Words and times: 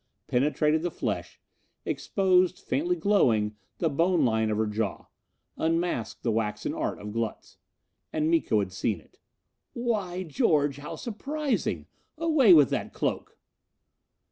Penetrated 0.25 0.81
the 0.81 0.89
flesh; 0.89 1.39
exposed, 1.85 2.57
faintly 2.57 2.95
glowing, 2.95 3.55
the 3.77 3.87
bone 3.87 4.25
line 4.25 4.49
of 4.49 4.57
her 4.57 4.65
jaw. 4.65 5.05
Unmasked 5.57 6.23
the 6.23 6.31
waxen 6.31 6.73
art 6.73 6.97
of 6.97 7.11
Glutz. 7.13 7.57
And 8.11 8.31
Miko 8.31 8.57
had 8.61 8.71
seen 8.71 8.99
it. 8.99 9.19
"Why 9.73 10.23
George, 10.23 10.77
how 10.77 10.95
surprising! 10.95 11.85
Away 12.17 12.51
with 12.51 12.71
that 12.71 12.93
cloak!" 12.93 13.37